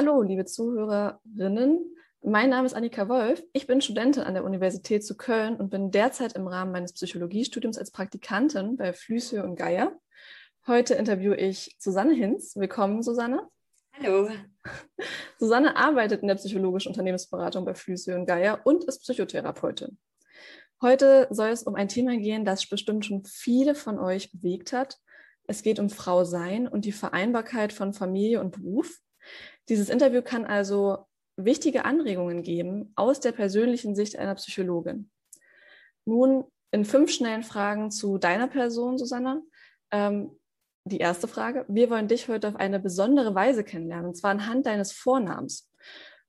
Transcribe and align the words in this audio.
Hallo, 0.00 0.22
liebe 0.22 0.44
Zuhörerinnen. 0.44 1.96
Mein 2.22 2.50
Name 2.50 2.66
ist 2.66 2.74
Annika 2.74 3.08
Wolf. 3.08 3.42
Ich 3.52 3.66
bin 3.66 3.80
Studentin 3.80 4.22
an 4.22 4.34
der 4.34 4.44
Universität 4.44 5.04
zu 5.04 5.16
Köln 5.16 5.56
und 5.56 5.70
bin 5.70 5.90
derzeit 5.90 6.34
im 6.34 6.46
Rahmen 6.46 6.70
meines 6.70 6.92
Psychologiestudiums 6.92 7.76
als 7.78 7.90
Praktikantin 7.90 8.76
bei 8.76 8.92
Flüsse 8.92 9.42
und 9.42 9.56
Geier. 9.56 9.98
Heute 10.68 10.94
interviewe 10.94 11.34
ich 11.34 11.74
Susanne 11.80 12.14
Hinz. 12.14 12.54
Willkommen, 12.54 13.02
Susanne. 13.02 13.48
Hallo. 13.92 14.30
Susanne 15.40 15.76
arbeitet 15.76 16.22
in 16.22 16.28
der 16.28 16.36
psychologischen 16.36 16.90
Unternehmensberatung 16.90 17.64
bei 17.64 17.74
Flüsse 17.74 18.14
und 18.14 18.26
Geier 18.26 18.60
und 18.62 18.84
ist 18.84 19.00
Psychotherapeutin. 19.00 19.98
Heute 20.80 21.26
soll 21.30 21.48
es 21.48 21.64
um 21.64 21.74
ein 21.74 21.88
Thema 21.88 22.16
gehen, 22.16 22.44
das 22.44 22.68
bestimmt 22.68 23.04
schon 23.04 23.24
viele 23.24 23.74
von 23.74 23.98
euch 23.98 24.30
bewegt 24.30 24.72
hat. 24.72 24.96
Es 25.48 25.64
geht 25.64 25.80
um 25.80 25.90
Frau 25.90 26.22
Sein 26.22 26.68
und 26.68 26.84
die 26.84 26.92
Vereinbarkeit 26.92 27.72
von 27.72 27.92
Familie 27.92 28.38
und 28.38 28.52
Beruf. 28.52 29.00
Dieses 29.68 29.88
Interview 29.88 30.22
kann 30.22 30.44
also 30.44 31.06
wichtige 31.36 31.84
Anregungen 31.84 32.42
geben 32.42 32.92
aus 32.96 33.20
der 33.20 33.32
persönlichen 33.32 33.94
Sicht 33.94 34.18
einer 34.18 34.34
Psychologin. 34.34 35.10
Nun 36.04 36.44
in 36.70 36.84
fünf 36.84 37.10
schnellen 37.10 37.42
Fragen 37.42 37.90
zu 37.90 38.18
deiner 38.18 38.48
Person, 38.48 38.98
Susanna. 38.98 39.42
Ähm, 39.90 40.38
die 40.88 40.98
erste 40.98 41.28
Frage. 41.28 41.64
Wir 41.68 41.90
wollen 41.90 42.08
dich 42.08 42.28
heute 42.28 42.48
auf 42.48 42.56
eine 42.56 42.80
besondere 42.80 43.34
Weise 43.34 43.62
kennenlernen, 43.62 44.06
und 44.06 44.14
zwar 44.14 44.30
anhand 44.30 44.66
deines 44.66 44.92
Vornamens. 44.92 45.70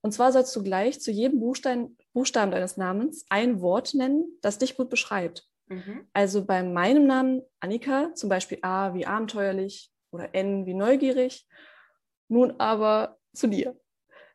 Und 0.02 0.14
zwar 0.14 0.32
sollst 0.32 0.56
du 0.56 0.64
gleich 0.64 1.02
zu 1.02 1.12
jedem 1.12 1.40
Buchstaben, 1.40 1.98
Buchstaben 2.14 2.52
deines 2.52 2.78
Namens 2.78 3.26
ein 3.30 3.62
Wort 3.62 3.94
nennen, 3.94 4.26
das 4.42 4.58
dich 4.58 4.78
gut 4.78 4.90
beschreibt. 4.90 5.48
Mhm. 5.68 6.08
Also 6.14 6.46
bei 6.46 6.64
meinem 6.64 7.06
Namen 7.06 7.42
Annika 7.60 8.14
zum 8.16 8.30
Beispiel 8.30 8.60
A 8.62 8.94
wie 8.94 9.06
abenteuerlich 9.06 9.92
oder 10.12 10.34
N 10.34 10.66
wie 10.66 10.74
neugierig. 10.74 11.48
Nun 12.28 12.60
aber 12.60 13.19
zu 13.34 13.48
dir. 13.48 13.80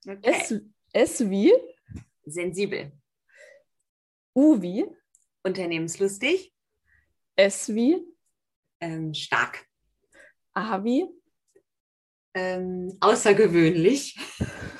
Okay. 0.07 0.19
S, 0.23 0.55
S 0.93 1.31
wie? 1.31 1.53
Sensibel. 2.25 2.93
U 4.35 4.61
wie? 4.61 4.87
Unternehmenslustig. 5.43 6.53
S 7.37 7.75
wie? 7.75 8.05
Ähm, 8.81 9.15
stark. 9.15 9.67
A 10.55 10.83
wie? 10.85 11.07
Ähm, 12.35 12.97
außergewöhnlich. 13.01 14.17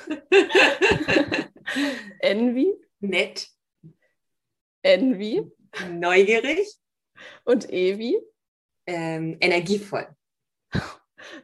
N 2.19 2.55
wie? 2.55 2.73
Nett. 2.99 3.49
N 4.81 5.19
wie? 5.19 5.51
Neugierig. 5.89 6.77
Und 7.43 7.71
E 7.71 7.97
wie? 7.97 8.19
Ähm, 8.85 9.37
energievoll. 9.39 10.07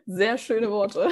Sehr 0.05 0.37
schöne 0.37 0.69
Worte. 0.69 1.09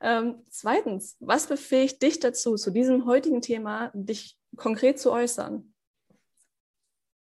Ähm, 0.00 0.42
zweitens, 0.48 1.16
was 1.20 1.46
befähigt 1.46 2.02
dich 2.02 2.20
dazu, 2.20 2.56
zu 2.56 2.70
diesem 2.70 3.06
heutigen 3.06 3.42
Thema 3.42 3.90
dich 3.94 4.38
konkret 4.56 4.98
zu 4.98 5.12
äußern? 5.12 5.74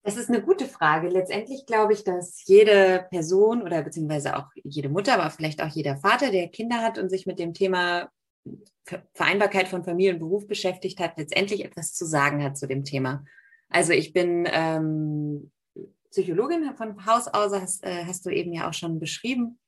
Das 0.03 0.15
ist 0.15 0.29
eine 0.29 0.41
gute 0.41 0.65
Frage. 0.65 1.09
Letztendlich 1.09 1.65
glaube 1.65 1.93
ich, 1.93 2.03
dass 2.03 2.45
jede 2.45 3.05
Person 3.09 3.61
oder 3.61 3.81
beziehungsweise 3.81 4.37
auch 4.37 4.47
jede 4.63 4.89
Mutter, 4.89 5.15
aber 5.15 5.29
vielleicht 5.31 5.61
auch 5.61 5.67
jeder 5.67 5.97
Vater, 5.97 6.31
der 6.31 6.47
Kinder 6.47 6.81
hat 6.81 6.97
und 6.97 7.09
sich 7.09 7.25
mit 7.25 7.39
dem 7.39 7.53
Thema 7.53 8.09
Vereinbarkeit 9.13 9.67
von 9.67 9.83
Familie 9.83 10.13
und 10.13 10.19
Beruf 10.19 10.47
beschäftigt 10.47 10.99
hat, 10.99 11.17
letztendlich 11.17 11.65
etwas 11.65 11.93
zu 11.93 12.05
sagen 12.05 12.41
hat 12.41 12.57
zu 12.57 12.67
dem 12.67 12.85
Thema. 12.85 13.25
Also 13.69 13.91
ich 13.91 14.13
bin 14.13 14.47
ähm, 14.49 15.51
Psychologin 16.11 16.73
von 16.75 17.05
Haus 17.05 17.27
aus, 17.27 17.51
hast, 17.51 17.83
äh, 17.83 18.05
hast 18.05 18.25
du 18.25 18.29
eben 18.29 18.53
ja 18.53 18.69
auch 18.69 18.73
schon 18.73 18.99
beschrieben 18.99 19.59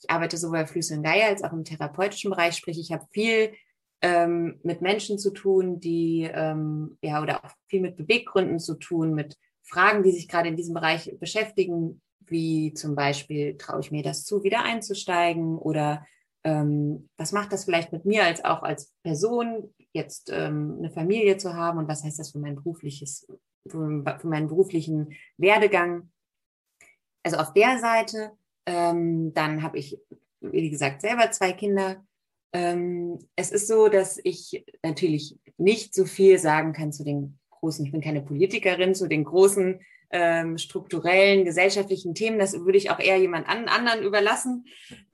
ich 0.00 0.10
arbeite 0.10 0.36
sowohl 0.36 0.58
auf 0.58 0.70
Flüsse 0.70 0.94
und 0.94 1.02
Geier 1.02 1.28
als 1.28 1.42
auch 1.42 1.52
im 1.52 1.64
therapeutischen 1.64 2.30
Bereich, 2.30 2.56
sprich 2.56 2.78
ich 2.78 2.92
habe 2.92 3.06
viel 3.10 3.52
ähm, 4.00 4.60
mit 4.62 4.80
Menschen 4.80 5.18
zu 5.18 5.30
tun, 5.30 5.80
die 5.80 6.28
ähm, 6.32 6.98
ja 7.02 7.22
oder 7.22 7.44
auch 7.44 7.50
viel 7.66 7.80
mit 7.80 7.96
Beweggründen 7.96 8.58
zu 8.58 8.74
tun, 8.74 9.14
mit 9.14 9.36
Fragen, 9.62 10.02
die 10.02 10.12
sich 10.12 10.28
gerade 10.28 10.48
in 10.48 10.56
diesem 10.56 10.74
Bereich 10.74 11.14
beschäftigen, 11.18 12.00
wie 12.20 12.72
zum 12.74 12.94
Beispiel 12.94 13.56
traue 13.56 13.80
ich 13.80 13.90
mir 13.90 14.02
das 14.02 14.24
zu, 14.24 14.42
wieder 14.42 14.62
einzusteigen 14.62 15.58
oder 15.58 16.06
ähm, 16.44 17.08
was 17.16 17.32
macht 17.32 17.52
das 17.52 17.64
vielleicht 17.64 17.92
mit 17.92 18.04
mir 18.04 18.24
als 18.24 18.44
auch 18.44 18.62
als 18.62 18.94
Person, 19.02 19.74
jetzt 19.92 20.30
ähm, 20.32 20.76
eine 20.78 20.90
Familie 20.90 21.36
zu 21.36 21.54
haben 21.54 21.78
und 21.78 21.88
was 21.88 22.04
heißt 22.04 22.18
das 22.18 22.30
für 22.30 22.38
mein 22.38 22.54
berufliches, 22.54 23.26
für, 23.68 24.18
für 24.18 24.26
meinen 24.26 24.48
beruflichen 24.48 25.14
Werdegang. 25.36 26.10
Also 27.24 27.38
auf 27.38 27.52
der 27.52 27.78
Seite 27.78 28.32
ähm, 28.68 29.32
dann 29.32 29.62
habe 29.62 29.78
ich, 29.78 29.98
wie 30.40 30.68
gesagt, 30.68 31.00
selber 31.00 31.30
zwei 31.30 31.52
Kinder. 31.52 32.04
Ähm, 32.52 33.18
es 33.34 33.50
ist 33.50 33.66
so, 33.66 33.88
dass 33.88 34.20
ich 34.22 34.62
natürlich 34.82 35.38
nicht 35.56 35.94
so 35.94 36.04
viel 36.04 36.38
sagen 36.38 36.74
kann 36.74 36.92
zu 36.92 37.02
den 37.02 37.38
großen, 37.50 37.86
ich 37.86 37.92
bin 37.92 38.02
keine 38.02 38.20
Politikerin, 38.20 38.94
zu 38.94 39.08
den 39.08 39.24
großen 39.24 39.80
ähm, 40.10 40.58
strukturellen, 40.58 41.46
gesellschaftlichen 41.46 42.14
Themen. 42.14 42.38
Das 42.38 42.52
würde 42.52 42.76
ich 42.76 42.90
auch 42.90 42.98
eher 42.98 43.16
jemand 43.16 43.48
an, 43.48 43.68
anderen 43.68 44.02
überlassen, 44.02 44.66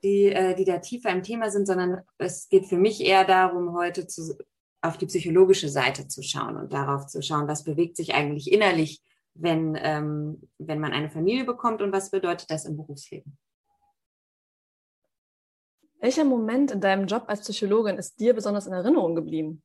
die, 0.02 0.26
äh, 0.26 0.56
die 0.56 0.64
da 0.64 0.78
tiefer 0.78 1.10
im 1.10 1.22
Thema 1.22 1.48
sind, 1.50 1.66
sondern 1.66 2.00
es 2.18 2.48
geht 2.48 2.66
für 2.66 2.76
mich 2.76 3.04
eher 3.04 3.24
darum, 3.24 3.74
heute 3.74 4.08
zu, 4.08 4.36
auf 4.82 4.98
die 4.98 5.06
psychologische 5.06 5.68
Seite 5.68 6.08
zu 6.08 6.22
schauen 6.22 6.56
und 6.56 6.72
darauf 6.72 7.06
zu 7.06 7.22
schauen, 7.22 7.46
was 7.46 7.62
bewegt 7.62 7.96
sich 7.96 8.14
eigentlich 8.14 8.52
innerlich, 8.52 9.00
wenn, 9.34 9.78
ähm, 9.80 10.42
wenn 10.58 10.80
man 10.80 10.92
eine 10.92 11.10
Familie 11.10 11.44
bekommt 11.44 11.82
und 11.82 11.92
was 11.92 12.10
bedeutet 12.10 12.50
das 12.50 12.64
im 12.64 12.76
Berufsleben. 12.76 13.38
Welcher 16.04 16.26
Moment 16.26 16.70
in 16.70 16.82
deinem 16.82 17.06
Job 17.06 17.24
als 17.28 17.40
Psychologin 17.40 17.96
ist 17.96 18.20
dir 18.20 18.34
besonders 18.34 18.66
in 18.66 18.74
Erinnerung 18.74 19.14
geblieben? 19.14 19.62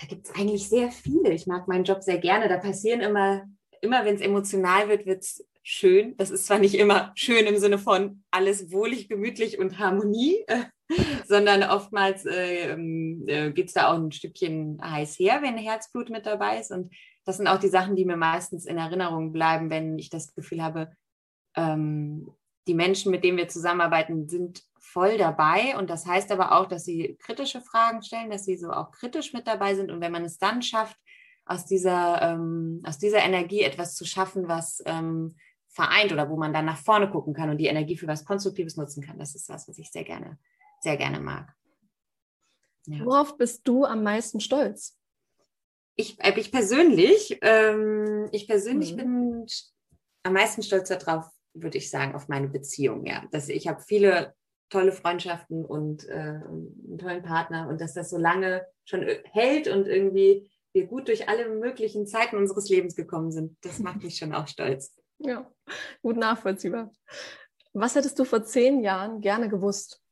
Da 0.00 0.06
gibt 0.06 0.26
es 0.26 0.34
eigentlich 0.36 0.68
sehr 0.68 0.92
viele. 0.92 1.32
Ich 1.32 1.48
mag 1.48 1.66
meinen 1.66 1.82
Job 1.82 2.04
sehr 2.04 2.18
gerne. 2.18 2.48
Da 2.48 2.56
passieren 2.58 3.00
immer, 3.00 3.42
immer 3.80 4.04
wenn 4.04 4.14
es 4.14 4.20
emotional 4.20 4.88
wird, 4.88 5.04
wird 5.04 5.24
es 5.24 5.44
schön. 5.64 6.16
Das 6.18 6.30
ist 6.30 6.46
zwar 6.46 6.60
nicht 6.60 6.76
immer 6.76 7.10
schön 7.16 7.46
im 7.46 7.58
Sinne 7.58 7.78
von 7.78 8.22
alles 8.30 8.70
wohlig, 8.70 9.08
gemütlich 9.08 9.58
und 9.58 9.80
Harmonie, 9.80 10.46
sondern 11.26 11.64
oftmals 11.64 12.24
äh, 12.24 12.70
ähm, 12.70 13.24
äh, 13.26 13.50
geht 13.50 13.66
es 13.66 13.74
da 13.74 13.90
auch 13.90 13.98
ein 13.98 14.12
Stückchen 14.12 14.80
heiß 14.80 15.18
her, 15.18 15.40
wenn 15.42 15.58
Herzblut 15.58 16.10
mit 16.10 16.26
dabei 16.26 16.60
ist. 16.60 16.70
Und 16.70 16.94
das 17.24 17.38
sind 17.38 17.48
auch 17.48 17.58
die 17.58 17.66
Sachen, 17.66 17.96
die 17.96 18.04
mir 18.04 18.16
meistens 18.16 18.66
in 18.66 18.78
Erinnerung 18.78 19.32
bleiben, 19.32 19.68
wenn 19.68 19.98
ich 19.98 20.10
das 20.10 20.32
Gefühl 20.32 20.62
habe, 20.62 20.92
ähm, 21.56 22.30
die 22.68 22.74
Menschen, 22.74 23.10
mit 23.10 23.24
denen 23.24 23.36
wir 23.36 23.48
zusammenarbeiten, 23.48 24.28
sind 24.28 24.62
voll 24.82 25.16
dabei. 25.16 25.76
Und 25.78 25.88
das 25.88 26.06
heißt 26.06 26.30
aber 26.32 26.52
auch, 26.52 26.66
dass 26.66 26.84
sie 26.84 27.16
kritische 27.20 27.60
Fragen 27.60 28.02
stellen, 28.02 28.30
dass 28.30 28.44
sie 28.44 28.56
so 28.56 28.70
auch 28.70 28.90
kritisch 28.90 29.32
mit 29.32 29.46
dabei 29.46 29.74
sind. 29.74 29.90
Und 29.90 30.00
wenn 30.00 30.12
man 30.12 30.24
es 30.24 30.38
dann 30.38 30.60
schafft, 30.60 30.98
aus 31.44 31.64
dieser, 31.64 32.22
ähm, 32.22 32.82
aus 32.84 32.98
dieser 32.98 33.18
Energie 33.18 33.62
etwas 33.62 33.94
zu 33.94 34.04
schaffen, 34.04 34.48
was 34.48 34.82
ähm, 34.86 35.36
vereint 35.68 36.12
oder 36.12 36.28
wo 36.28 36.36
man 36.36 36.52
dann 36.52 36.66
nach 36.66 36.78
vorne 36.78 37.10
gucken 37.10 37.34
kann 37.34 37.50
und 37.50 37.58
die 37.58 37.66
Energie 37.66 37.96
für 37.96 38.06
was 38.06 38.24
Konstruktives 38.24 38.76
nutzen 38.76 39.02
kann, 39.02 39.18
das 39.18 39.34
ist 39.34 39.48
das, 39.48 39.66
was 39.68 39.78
ich 39.78 39.90
sehr 39.90 40.04
gerne, 40.04 40.38
sehr 40.80 40.96
gerne 40.96 41.20
mag. 41.20 41.52
Ja. 42.86 43.04
Worauf 43.04 43.36
bist 43.36 43.66
du 43.66 43.84
am 43.84 44.02
meisten 44.02 44.40
stolz? 44.40 44.98
Ich, 45.96 46.22
äh, 46.22 46.38
ich 46.38 46.52
persönlich, 46.52 47.38
ähm, 47.42 48.28
ich 48.32 48.46
persönlich 48.46 48.92
mhm. 48.92 48.96
bin 48.96 49.46
am 50.24 50.32
meisten 50.32 50.62
stolz 50.62 50.88
darauf, 50.88 51.26
würde 51.54 51.78
ich 51.78 51.90
sagen, 51.90 52.14
auf 52.14 52.28
meine 52.28 52.48
Beziehung. 52.48 53.06
Ja, 53.06 53.26
dass 53.30 53.48
ich 53.48 53.68
habe 53.68 53.80
viele 53.80 54.34
tolle 54.72 54.92
Freundschaften 54.92 55.64
und 55.64 56.08
äh, 56.08 56.12
einen 56.14 56.98
tollen 56.98 57.22
Partner 57.22 57.68
und 57.68 57.80
dass 57.80 57.92
das 57.92 58.10
so 58.10 58.16
lange 58.16 58.66
schon 58.84 59.06
hält 59.30 59.68
und 59.68 59.86
irgendwie 59.86 60.50
wir 60.72 60.86
gut 60.86 61.08
durch 61.08 61.28
alle 61.28 61.50
möglichen 61.50 62.06
Zeiten 62.06 62.36
unseres 62.36 62.70
Lebens 62.70 62.96
gekommen 62.96 63.30
sind. 63.30 63.56
Das 63.60 63.78
macht 63.78 64.02
mich 64.02 64.16
schon 64.16 64.34
auch 64.34 64.48
stolz. 64.48 64.96
Ja, 65.18 65.48
gut 66.00 66.16
nachvollziehbar. 66.16 66.90
Was 67.74 67.94
hättest 67.94 68.18
du 68.18 68.24
vor 68.24 68.42
zehn 68.44 68.82
Jahren 68.82 69.20
gerne 69.20 69.50
gewusst? 69.50 70.02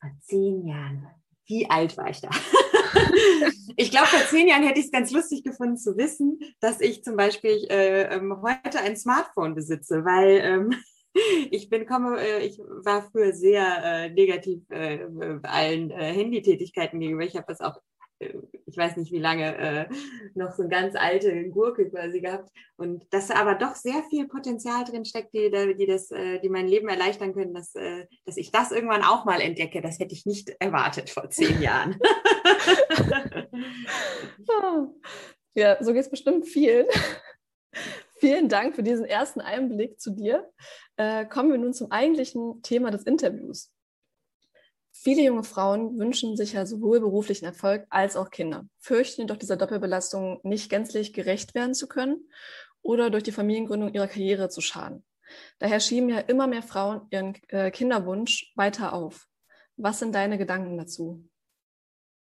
Vor 0.00 0.10
zehn 0.22 0.66
Jahren. 0.66 1.06
Wie 1.46 1.70
alt 1.70 1.96
war 1.96 2.10
ich 2.10 2.20
da? 2.20 2.30
ich 3.76 3.90
glaube, 3.92 4.08
vor 4.08 4.26
zehn 4.28 4.48
Jahren 4.48 4.64
hätte 4.64 4.80
ich 4.80 4.86
es 4.86 4.92
ganz 4.92 5.12
lustig 5.12 5.44
gefunden 5.44 5.76
zu 5.76 5.96
wissen, 5.96 6.40
dass 6.60 6.80
ich 6.80 7.04
zum 7.04 7.16
Beispiel 7.16 7.66
äh, 7.70 8.14
ähm, 8.14 8.42
heute 8.42 8.80
ein 8.80 8.96
Smartphone 8.96 9.54
besitze, 9.54 10.04
weil 10.04 10.40
ähm, 10.42 10.74
ich 11.50 11.68
bin 11.68 11.86
komme, 11.86 12.20
äh, 12.20 12.46
ich 12.46 12.58
war 12.58 13.02
früher 13.10 13.32
sehr 13.32 13.84
äh, 13.84 14.10
negativ 14.10 14.62
äh, 14.70 15.00
allen 15.42 15.90
äh, 15.90 16.12
Handytätigkeiten 16.12 17.00
gegenüber. 17.00 17.24
Ich 17.24 17.36
habe 17.36 17.46
das 17.48 17.60
auch 17.60 17.80
ich 18.66 18.76
weiß 18.76 18.96
nicht 18.96 19.12
wie 19.12 19.18
lange, 19.18 19.56
äh, 19.56 19.86
noch 20.34 20.52
so 20.52 20.62
eine 20.62 20.70
ganz 20.70 20.96
alte 20.96 21.48
Gurke 21.50 21.90
quasi 21.90 22.20
gehabt. 22.20 22.50
Und 22.76 23.04
dass 23.12 23.28
da 23.28 23.36
aber 23.36 23.54
doch 23.54 23.74
sehr 23.74 24.02
viel 24.10 24.28
Potenzial 24.28 24.84
drin 24.84 25.04
steckt, 25.04 25.34
die, 25.34 25.50
die, 25.76 25.86
das, 25.86 26.10
äh, 26.10 26.40
die 26.40 26.48
mein 26.48 26.68
Leben 26.68 26.88
erleichtern 26.88 27.34
können, 27.34 27.54
dass, 27.54 27.74
äh, 27.74 28.06
dass 28.24 28.36
ich 28.36 28.50
das 28.50 28.72
irgendwann 28.72 29.02
auch 29.02 29.24
mal 29.24 29.40
entdecke. 29.40 29.82
Das 29.82 29.98
hätte 29.98 30.14
ich 30.14 30.26
nicht 30.26 30.50
erwartet 30.58 31.10
vor 31.10 31.28
zehn 31.30 31.60
Jahren. 31.60 31.98
ja, 35.54 35.82
so 35.82 35.92
geht 35.92 36.02
es 36.02 36.10
bestimmt 36.10 36.46
vielen. 36.46 36.86
Vielen 38.22 38.48
Dank 38.48 38.76
für 38.76 38.84
diesen 38.84 39.04
ersten 39.04 39.40
Einblick 39.40 40.00
zu 40.00 40.12
dir. 40.12 40.48
Äh, 40.94 41.26
kommen 41.26 41.50
wir 41.50 41.58
nun 41.58 41.72
zum 41.72 41.90
eigentlichen 41.90 42.62
Thema 42.62 42.92
des 42.92 43.02
Interviews. 43.02 43.72
Viele 44.92 45.22
junge 45.22 45.42
Frauen 45.42 45.98
wünschen 45.98 46.36
sich 46.36 46.52
ja 46.52 46.64
sowohl 46.64 47.00
beruflichen 47.00 47.46
Erfolg 47.46 47.84
als 47.90 48.14
auch 48.14 48.30
Kinder, 48.30 48.68
fürchten 48.78 49.22
jedoch 49.22 49.38
dieser 49.38 49.56
Doppelbelastung 49.56 50.38
nicht 50.44 50.70
gänzlich 50.70 51.12
gerecht 51.12 51.56
werden 51.56 51.74
zu 51.74 51.88
können 51.88 52.30
oder 52.80 53.10
durch 53.10 53.24
die 53.24 53.32
Familiengründung 53.32 53.92
ihrer 53.92 54.06
Karriere 54.06 54.48
zu 54.48 54.60
schaden. 54.60 55.04
Daher 55.58 55.80
schieben 55.80 56.08
ja 56.08 56.20
immer 56.20 56.46
mehr 56.46 56.62
Frauen 56.62 57.08
ihren 57.10 57.34
äh, 57.48 57.72
Kinderwunsch 57.72 58.52
weiter 58.54 58.92
auf. 58.92 59.26
Was 59.76 59.98
sind 59.98 60.14
deine 60.14 60.38
Gedanken 60.38 60.78
dazu? 60.78 61.28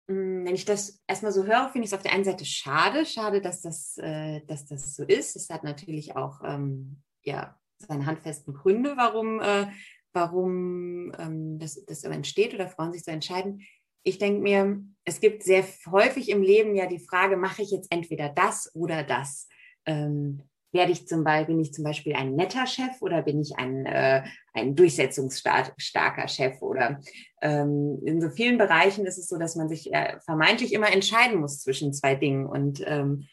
Hm, 0.08 0.44
wenn 0.44 0.54
ich 0.54 0.64
das 0.64 1.02
erstmal 1.06 1.32
so 1.32 1.44
höre, 1.44 1.68
finde 1.70 1.84
ich 1.84 1.92
es 1.92 1.94
auf 1.94 2.02
der 2.02 2.12
einen 2.12 2.24
Seite 2.24 2.44
schade. 2.44 3.04
Schade, 3.06 3.40
dass 3.40 3.62
das, 3.62 3.98
äh, 3.98 4.40
dass 4.46 4.66
das 4.66 4.94
so 4.94 5.04
ist. 5.04 5.36
Es 5.36 5.50
hat 5.50 5.64
natürlich 5.64 6.16
auch 6.16 6.42
ähm, 6.44 7.02
ja, 7.22 7.58
seine 7.78 8.06
handfesten 8.06 8.54
Gründe, 8.54 8.96
warum, 8.96 9.40
äh, 9.40 9.66
warum 10.12 11.12
ähm, 11.18 11.58
das, 11.58 11.84
das 11.84 12.04
entsteht 12.04 12.54
oder 12.54 12.68
Frauen 12.68 12.92
sich 12.92 13.04
so 13.04 13.10
entscheiden. 13.10 13.62
Ich 14.02 14.18
denke 14.18 14.40
mir, 14.40 14.80
es 15.04 15.20
gibt 15.20 15.42
sehr 15.42 15.64
häufig 15.90 16.28
im 16.28 16.42
Leben 16.42 16.76
ja 16.76 16.86
die 16.86 17.00
Frage, 17.00 17.36
mache 17.36 17.62
ich 17.62 17.72
jetzt 17.72 17.90
entweder 17.90 18.28
das 18.28 18.70
oder 18.74 19.02
das? 19.02 19.48
Ähm, 19.84 20.42
werde 20.72 20.92
ich 20.92 21.06
zum 21.06 21.24
Beispiel, 21.24 21.54
bin 21.54 21.60
ich 21.60 21.72
zum 21.72 21.84
Beispiel 21.84 22.14
ein 22.14 22.34
netter 22.34 22.66
Chef 22.66 23.00
oder 23.00 23.22
bin 23.22 23.40
ich 23.40 23.56
ein, 23.58 23.86
äh, 23.86 24.24
ein 24.52 24.74
durchsetzungsstarker 24.74 26.28
Chef? 26.28 26.60
Oder 26.60 27.00
ähm, 27.40 28.00
in 28.04 28.20
so 28.20 28.28
vielen 28.30 28.58
Bereichen 28.58 29.06
ist 29.06 29.18
es 29.18 29.28
so, 29.28 29.38
dass 29.38 29.56
man 29.56 29.68
sich 29.68 29.92
äh, 29.92 30.18
vermeintlich 30.24 30.72
immer 30.72 30.92
entscheiden 30.92 31.40
muss 31.40 31.60
zwischen 31.60 31.92
zwei 31.92 32.14
Dingen. 32.14 32.46
Und 32.46 32.82
ähm, 32.86 33.26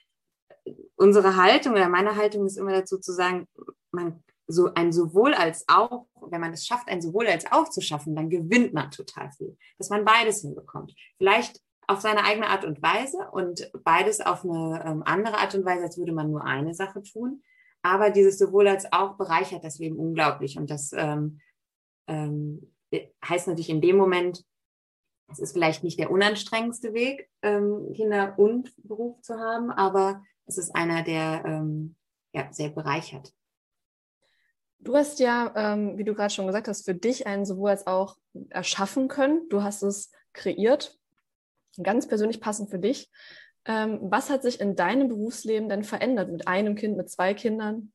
unsere 0.95 1.35
Haltung 1.35 1.73
oder 1.73 1.89
meine 1.89 2.15
Haltung 2.15 2.45
ist 2.45 2.57
immer 2.57 2.71
dazu 2.71 2.97
zu 2.97 3.11
sagen, 3.11 3.47
man 3.91 4.23
so 4.47 4.73
ein 4.73 4.91
sowohl 4.91 5.33
als 5.33 5.65
auch, 5.67 6.07
wenn 6.21 6.41
man 6.41 6.53
es 6.53 6.65
schafft, 6.65 6.89
ein 6.89 7.01
sowohl 7.01 7.27
als 7.27 7.49
auch 7.51 7.69
zu 7.69 7.81
schaffen, 7.81 8.15
dann 8.15 8.29
gewinnt 8.29 8.73
man 8.73 8.91
total 8.91 9.31
viel, 9.31 9.57
dass 9.77 9.89
man 9.89 10.05
beides 10.05 10.41
hinbekommt. 10.41 10.93
Vielleicht 11.17 11.61
auf 11.87 12.01
seine 12.01 12.23
eigene 12.23 12.47
Art 12.47 12.65
und 12.65 12.81
Weise 12.81 13.29
und 13.31 13.71
beides 13.83 14.21
auf 14.21 14.43
eine 14.43 14.83
ähm, 14.85 15.03
andere 15.05 15.37
Art 15.37 15.55
und 15.55 15.65
Weise, 15.65 15.83
als 15.83 15.97
würde 15.97 16.13
man 16.13 16.31
nur 16.31 16.43
eine 16.43 16.73
Sache 16.73 17.03
tun. 17.03 17.43
Aber 17.81 18.09
dieses 18.09 18.37
sowohl 18.37 18.67
als 18.67 18.91
auch 18.93 19.17
bereichert 19.17 19.63
das 19.63 19.79
Leben 19.79 19.97
unglaublich. 19.97 20.57
Und 20.57 20.69
das 20.69 20.93
ähm, 20.93 21.39
ähm, 22.07 22.73
heißt 23.27 23.47
natürlich 23.47 23.69
in 23.69 23.81
dem 23.81 23.97
Moment, 23.97 24.45
es 25.31 25.39
ist 25.39 25.53
vielleicht 25.53 25.83
nicht 25.83 25.99
der 25.99 26.11
unanstrengendste 26.11 26.93
Weg, 26.93 27.29
ähm, 27.41 27.91
Kinder 27.93 28.35
und 28.37 28.73
Beruf 28.77 29.21
zu 29.21 29.39
haben, 29.39 29.71
aber 29.71 30.23
es 30.45 30.57
ist 30.57 30.75
einer, 30.75 31.03
der 31.03 31.43
ähm, 31.45 31.95
ja, 32.33 32.51
sehr 32.51 32.69
bereichert. 32.69 33.33
Du 34.79 34.95
hast 34.95 35.19
ja, 35.19 35.53
ähm, 35.55 35.97
wie 35.97 36.03
du 36.03 36.13
gerade 36.13 36.33
schon 36.33 36.45
gesagt 36.45 36.67
hast, 36.67 36.83
für 36.83 36.93
dich 36.93 37.25
einen 37.25 37.45
sowohl 37.45 37.69
als 37.69 37.87
auch 37.87 38.17
erschaffen 38.49 39.07
können. 39.07 39.47
Du 39.49 39.63
hast 39.63 39.81
es 39.81 40.11
kreiert 40.33 40.99
ganz 41.81 42.07
persönlich 42.07 42.39
passend 42.39 42.69
für 42.69 42.79
dich. 42.79 43.09
Ähm, 43.65 43.99
was 44.03 44.29
hat 44.29 44.43
sich 44.43 44.59
in 44.59 44.75
deinem 44.75 45.07
Berufsleben 45.07 45.69
denn 45.69 45.83
verändert 45.83 46.31
mit 46.31 46.47
einem 46.47 46.75
Kind, 46.75 46.97
mit 46.97 47.09
zwei 47.09 47.33
Kindern? 47.33 47.93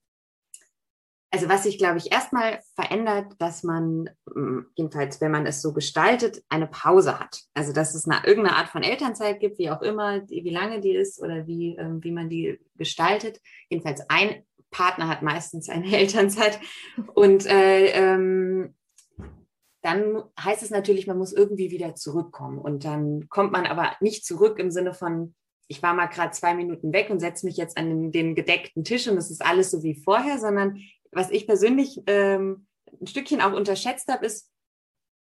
Also 1.30 1.48
was 1.50 1.64
sich, 1.64 1.76
glaube 1.76 1.98
ich, 1.98 2.10
erstmal 2.10 2.60
verändert, 2.74 3.34
dass 3.38 3.62
man, 3.62 4.08
mm, 4.34 4.60
jedenfalls 4.76 5.20
wenn 5.20 5.30
man 5.30 5.46
es 5.46 5.60
so 5.60 5.74
gestaltet, 5.74 6.42
eine 6.48 6.66
Pause 6.66 7.20
hat. 7.20 7.42
Also 7.52 7.74
dass 7.74 7.94
es 7.94 8.08
eine, 8.08 8.26
irgendeine 8.26 8.56
Art 8.56 8.68
von 8.68 8.82
Elternzeit 8.82 9.38
gibt, 9.38 9.58
wie 9.58 9.70
auch 9.70 9.82
immer, 9.82 10.20
die, 10.20 10.42
wie 10.44 10.50
lange 10.50 10.80
die 10.80 10.94
ist 10.94 11.20
oder 11.20 11.46
wie, 11.46 11.76
ähm, 11.76 12.02
wie 12.02 12.12
man 12.12 12.30
die 12.30 12.58
gestaltet. 12.76 13.40
Jedenfalls 13.68 14.08
ein 14.08 14.42
Partner 14.70 15.08
hat 15.08 15.22
meistens 15.22 15.68
eine 15.68 15.92
Elternzeit. 15.96 16.60
Und 17.14 17.44
äh, 17.44 17.88
ähm, 17.88 18.74
dann 19.88 20.22
heißt 20.38 20.62
es 20.62 20.70
natürlich, 20.70 21.06
man 21.06 21.16
muss 21.16 21.32
irgendwie 21.32 21.70
wieder 21.70 21.94
zurückkommen. 21.94 22.58
Und 22.58 22.84
dann 22.84 23.28
kommt 23.30 23.52
man 23.52 23.64
aber 23.64 23.96
nicht 24.00 24.26
zurück 24.26 24.58
im 24.58 24.70
Sinne 24.70 24.92
von, 24.92 25.34
ich 25.66 25.82
war 25.82 25.94
mal 25.94 26.06
gerade 26.06 26.32
zwei 26.32 26.54
Minuten 26.54 26.92
weg 26.92 27.08
und 27.08 27.20
setze 27.20 27.46
mich 27.46 27.56
jetzt 27.56 27.78
an 27.78 28.12
den, 28.12 28.34
gedeckten 28.34 28.84
Tisch 28.84 29.08
und 29.08 29.16
es 29.16 29.30
ist 29.30 29.44
alles 29.44 29.70
so 29.70 29.82
wie 29.82 29.94
vorher, 29.94 30.38
sondern 30.38 30.78
was 31.10 31.30
ich 31.30 31.46
persönlich 31.46 32.02
ähm, 32.06 32.66
ein 33.00 33.06
Stückchen 33.06 33.40
auch 33.40 33.54
unterschätzt 33.54 34.08
habe, 34.12 34.26
ist, 34.26 34.50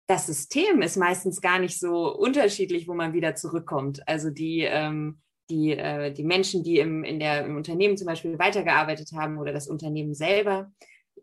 das 0.07 0.27
System 0.27 0.81
ist 0.81 0.97
meistens 0.97 1.41
gar 1.41 1.59
nicht 1.59 1.79
so 1.79 2.13
unterschiedlich, 2.13 2.87
wo 2.87 2.93
man 2.93 3.13
wieder 3.13 3.35
zurückkommt. 3.35 4.07
Also 4.07 4.29
die, 4.29 4.61
ähm, 4.61 5.21
die, 5.49 5.71
äh, 5.71 6.11
die 6.13 6.23
Menschen, 6.23 6.63
die 6.63 6.79
im, 6.79 7.03
in 7.03 7.19
der, 7.19 7.45
im 7.45 7.57
Unternehmen 7.57 7.97
zum 7.97 8.07
Beispiel 8.07 8.39
weitergearbeitet 8.39 9.11
haben 9.13 9.37
oder 9.37 9.51
das 9.51 9.67
Unternehmen 9.67 10.13
selber. 10.13 10.71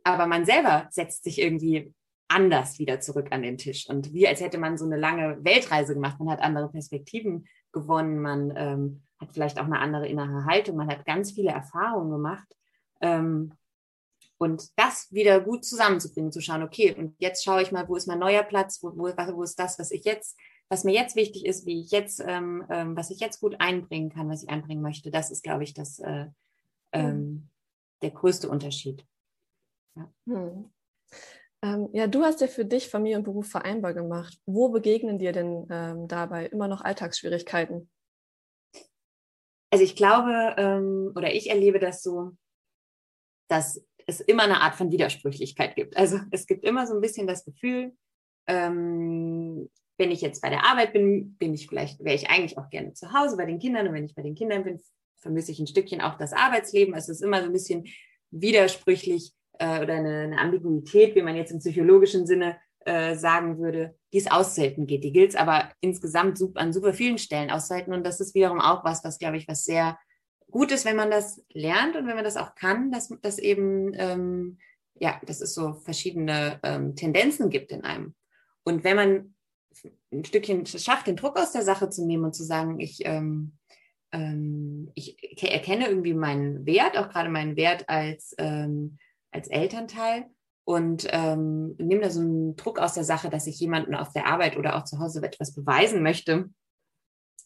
Aber 0.04 0.26
man 0.26 0.44
selber 0.44 0.88
setzt 0.90 1.24
sich 1.24 1.40
irgendwie 1.40 1.92
anders 2.30 2.78
wieder 2.78 3.00
zurück 3.00 3.28
an 3.30 3.42
den 3.42 3.58
Tisch. 3.58 3.88
Und 3.88 4.12
wie 4.12 4.26
als 4.26 4.40
hätte 4.40 4.58
man 4.58 4.78
so 4.78 4.84
eine 4.84 4.96
lange 4.96 5.42
Weltreise 5.44 5.94
gemacht. 5.94 6.18
Man 6.18 6.30
hat 6.30 6.40
andere 6.40 6.68
Perspektiven 6.70 7.46
gewonnen, 7.72 8.20
man 8.20 8.52
ähm, 8.56 9.02
hat 9.18 9.32
vielleicht 9.32 9.58
auch 9.58 9.64
eine 9.64 9.80
andere 9.80 10.08
innere 10.08 10.44
Haltung, 10.44 10.76
man 10.76 10.88
hat 10.88 11.04
ganz 11.04 11.32
viele 11.32 11.50
Erfahrungen 11.50 12.10
gemacht. 12.10 12.56
Ähm, 13.00 13.52
und 14.38 14.70
das 14.76 15.12
wieder 15.12 15.40
gut 15.40 15.64
zusammenzubringen, 15.64 16.32
zu 16.32 16.40
schauen, 16.40 16.62
okay, 16.62 16.94
und 16.96 17.14
jetzt 17.18 17.44
schaue 17.44 17.62
ich 17.62 17.72
mal, 17.72 17.86
wo 17.88 17.96
ist 17.96 18.06
mein 18.06 18.18
neuer 18.18 18.42
Platz, 18.42 18.82
wo, 18.82 18.90
wo, 18.96 19.08
wo 19.34 19.42
ist 19.42 19.58
das, 19.58 19.78
was 19.78 19.90
ich 19.90 20.04
jetzt, 20.04 20.38
was 20.70 20.84
mir 20.84 20.94
jetzt 20.94 21.16
wichtig 21.16 21.44
ist, 21.44 21.66
wie 21.66 21.80
ich 21.82 21.90
jetzt, 21.90 22.22
ähm, 22.26 22.64
ähm 22.70 22.96
was 22.96 23.10
ich 23.10 23.20
jetzt 23.20 23.40
gut 23.40 23.56
einbringen 23.58 24.10
kann, 24.10 24.30
was 24.30 24.42
ich 24.42 24.48
einbringen 24.48 24.82
möchte. 24.82 25.10
Das 25.10 25.30
ist, 25.30 25.42
glaube 25.42 25.64
ich, 25.64 25.74
das, 25.74 25.98
äh, 25.98 26.26
mhm. 26.94 27.48
der 28.02 28.10
größte 28.12 28.48
Unterschied. 28.48 29.04
Ja. 29.96 30.10
Mhm. 30.24 30.70
Ähm, 31.62 31.88
ja, 31.92 32.06
du 32.06 32.22
hast 32.22 32.40
ja 32.40 32.46
für 32.46 32.64
dich 32.64 32.88
Familie 32.88 33.18
und 33.18 33.24
Beruf 33.24 33.48
vereinbar 33.48 33.92
gemacht. 33.92 34.38
Wo 34.46 34.70
begegnen 34.70 35.18
dir 35.18 35.32
denn 35.32 35.66
ähm, 35.70 36.08
dabei 36.08 36.46
immer 36.46 36.68
noch 36.68 36.80
Alltagsschwierigkeiten? 36.80 37.90
Also 39.70 39.84
ich 39.84 39.94
glaube 39.94 40.54
ähm, 40.56 41.12
oder 41.14 41.32
ich 41.32 41.50
erlebe 41.50 41.78
das 41.78 42.02
so, 42.02 42.32
dass 43.48 43.84
es 44.06 44.20
immer 44.20 44.44
eine 44.44 44.60
Art 44.62 44.74
von 44.74 44.90
Widersprüchlichkeit 44.90 45.76
gibt. 45.76 45.96
Also 45.96 46.18
es 46.30 46.46
gibt 46.46 46.64
immer 46.64 46.86
so 46.86 46.94
ein 46.94 47.00
bisschen 47.00 47.26
das 47.26 47.44
Gefühl, 47.44 47.96
ähm, 48.46 49.70
wenn 49.98 50.10
ich 50.10 50.22
jetzt 50.22 50.40
bei 50.40 50.48
der 50.48 50.64
Arbeit 50.64 50.94
bin, 50.94 51.36
bin 51.36 51.52
ich 51.52 51.68
vielleicht, 51.68 52.02
wäre 52.02 52.16
ich 52.16 52.30
eigentlich 52.30 52.58
auch 52.58 52.70
gerne 52.70 52.94
zu 52.94 53.12
Hause 53.12 53.36
bei 53.36 53.44
den 53.44 53.58
Kindern 53.58 53.86
und 53.86 53.94
wenn 53.94 54.06
ich 54.06 54.14
bei 54.14 54.22
den 54.22 54.34
Kindern 54.34 54.64
bin, 54.64 54.80
vermisse 55.18 55.52
ich 55.52 55.60
ein 55.60 55.66
Stückchen 55.66 56.00
auch 56.00 56.16
das 56.16 56.32
Arbeitsleben. 56.32 56.94
Also 56.94 57.12
es 57.12 57.18
ist 57.18 57.24
immer 57.24 57.40
so 57.40 57.46
ein 57.46 57.52
bisschen 57.52 57.84
widersprüchlich 58.30 59.34
äh, 59.60 59.82
oder 59.82 59.94
eine, 59.94 60.20
eine, 60.22 60.38
Ambiguität, 60.38 61.14
wie 61.14 61.22
man 61.22 61.36
jetzt 61.36 61.52
im 61.52 61.58
psychologischen 61.58 62.26
Sinne 62.26 62.56
äh, 62.86 63.14
sagen 63.14 63.58
würde, 63.58 63.94
die 64.12 64.18
es 64.18 64.30
auszuhalten 64.30 64.86
geht. 64.86 65.04
Die 65.04 65.12
gilt 65.12 65.30
es 65.30 65.36
aber 65.36 65.70
insgesamt 65.80 66.40
an 66.54 66.72
super 66.72 66.94
vielen 66.94 67.18
Stellen 67.18 67.50
auszuhalten. 67.50 67.92
Und 67.92 68.04
das 68.04 68.20
ist 68.20 68.34
wiederum 68.34 68.58
auch 68.58 68.84
was, 68.84 69.04
was, 69.04 69.18
glaube 69.18 69.36
ich, 69.36 69.46
was 69.46 69.64
sehr 69.64 69.98
gut 70.50 70.72
ist, 70.72 70.86
wenn 70.86 70.96
man 70.96 71.10
das 71.10 71.44
lernt 71.52 71.94
und 71.94 72.06
wenn 72.06 72.16
man 72.16 72.24
das 72.24 72.38
auch 72.38 72.54
kann, 72.54 72.90
dass 72.90 73.14
das 73.20 73.38
eben, 73.38 73.92
ähm, 73.94 74.58
ja, 74.94 75.20
dass 75.26 75.42
es 75.42 75.54
so 75.54 75.74
verschiedene 75.74 76.58
ähm, 76.62 76.96
Tendenzen 76.96 77.50
gibt 77.50 77.70
in 77.70 77.84
einem. 77.84 78.14
Und 78.64 78.82
wenn 78.82 78.96
man 78.96 79.34
ein 80.10 80.24
Stückchen 80.24 80.64
schafft, 80.64 81.06
den 81.06 81.16
Druck 81.16 81.38
aus 81.38 81.52
der 81.52 81.62
Sache 81.62 81.90
zu 81.90 82.04
nehmen 82.06 82.24
und 82.24 82.34
zu 82.34 82.44
sagen, 82.44 82.80
ich, 82.80 83.00
ähm, 83.04 83.52
ähm, 84.10 84.90
ich 84.94 85.16
erkenne 85.42 85.86
irgendwie 85.86 86.14
meinen 86.14 86.66
Wert, 86.66 86.96
auch 86.96 87.10
gerade 87.10 87.28
meinen 87.28 87.56
Wert 87.56 87.88
als 87.88 88.34
ähm, 88.38 88.98
als 89.30 89.48
Elternteil 89.48 90.26
und 90.64 91.06
ähm, 91.10 91.74
nehme 91.78 92.02
da 92.02 92.10
so 92.10 92.20
einen 92.20 92.56
Druck 92.56 92.78
aus 92.78 92.94
der 92.94 93.04
Sache, 93.04 93.30
dass 93.30 93.46
ich 93.46 93.58
jemanden 93.58 93.94
auf 93.94 94.12
der 94.12 94.26
Arbeit 94.26 94.56
oder 94.56 94.76
auch 94.76 94.84
zu 94.84 94.98
Hause 94.98 95.22
etwas 95.22 95.54
beweisen 95.54 96.02
möchte, 96.02 96.50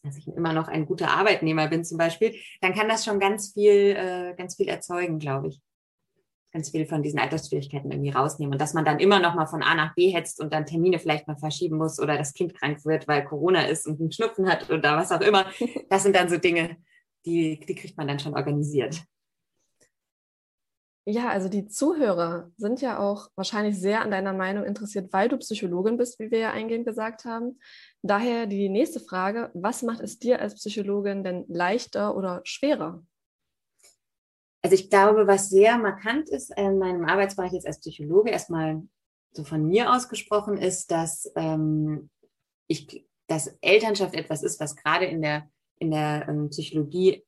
dass 0.04 0.18
ich 0.18 0.28
immer 0.28 0.52
noch 0.52 0.68
ein 0.68 0.86
guter 0.86 1.08
Arbeitnehmer 1.10 1.68
bin 1.68 1.84
zum 1.84 1.98
Beispiel, 1.98 2.34
dann 2.60 2.74
kann 2.74 2.88
das 2.88 3.04
schon 3.04 3.18
ganz 3.18 3.52
viel, 3.52 3.96
äh, 3.96 4.34
ganz 4.36 4.56
viel 4.56 4.68
erzeugen, 4.68 5.18
glaube 5.18 5.48
ich. 5.48 5.60
Ganz 6.52 6.70
viel 6.70 6.86
von 6.86 7.02
diesen 7.02 7.18
Alltagsschwierigkeiten 7.18 7.90
irgendwie 7.90 8.10
rausnehmen. 8.10 8.52
Und 8.52 8.60
dass 8.60 8.74
man 8.74 8.84
dann 8.84 9.00
immer 9.00 9.18
noch 9.18 9.34
mal 9.34 9.46
von 9.46 9.62
A 9.62 9.74
nach 9.74 9.94
B 9.94 10.10
hetzt 10.10 10.40
und 10.40 10.52
dann 10.52 10.66
Termine 10.66 11.00
vielleicht 11.00 11.26
mal 11.26 11.36
verschieben 11.36 11.78
muss 11.78 11.98
oder 11.98 12.16
das 12.16 12.32
Kind 12.32 12.54
krank 12.54 12.84
wird, 12.84 13.08
weil 13.08 13.24
Corona 13.24 13.66
ist 13.66 13.86
und 13.86 13.98
einen 13.98 14.12
Schnupfen 14.12 14.48
hat 14.48 14.70
oder 14.70 14.96
was 14.96 15.10
auch 15.10 15.20
immer. 15.20 15.46
Das 15.88 16.02
sind 16.04 16.14
dann 16.14 16.28
so 16.28 16.36
Dinge, 16.36 16.76
die, 17.24 17.58
die 17.58 17.74
kriegt 17.74 17.96
man 17.96 18.06
dann 18.06 18.20
schon 18.20 18.34
organisiert. 18.34 19.02
Ja, 21.06 21.28
also 21.28 21.50
die 21.50 21.66
Zuhörer 21.66 22.50
sind 22.56 22.80
ja 22.80 22.98
auch 22.98 23.28
wahrscheinlich 23.34 23.78
sehr 23.78 24.00
an 24.00 24.10
deiner 24.10 24.32
Meinung 24.32 24.64
interessiert, 24.64 25.12
weil 25.12 25.28
du 25.28 25.36
Psychologin 25.36 25.98
bist, 25.98 26.18
wie 26.18 26.30
wir 26.30 26.38
ja 26.38 26.50
eingehend 26.52 26.86
gesagt 26.86 27.26
haben. 27.26 27.60
Daher 28.00 28.46
die 28.46 28.70
nächste 28.70 29.00
Frage, 29.00 29.50
was 29.52 29.82
macht 29.82 30.00
es 30.00 30.18
dir 30.18 30.40
als 30.40 30.54
Psychologin 30.54 31.22
denn 31.22 31.44
leichter 31.48 32.16
oder 32.16 32.40
schwerer? 32.44 33.04
Also 34.62 34.76
ich 34.76 34.88
glaube, 34.88 35.26
was 35.26 35.50
sehr 35.50 35.76
markant 35.76 36.30
ist 36.30 36.56
in 36.56 36.78
meinem 36.78 37.04
Arbeitsbereich 37.04 37.52
jetzt 37.52 37.66
als 37.66 37.80
Psychologe, 37.80 38.30
erstmal 38.30 38.82
so 39.32 39.44
von 39.44 39.66
mir 39.66 39.92
ausgesprochen, 39.92 40.56
ist, 40.56 40.90
dass 40.90 41.30
ähm, 41.36 42.08
ich, 42.66 43.06
dass 43.26 43.58
Elternschaft 43.60 44.14
etwas 44.14 44.42
ist, 44.42 44.58
was 44.58 44.74
gerade 44.74 45.04
in 45.04 45.20
der, 45.20 45.50
in 45.78 45.90
der 45.90 46.26
ähm, 46.30 46.48
Psychologie 46.48 47.26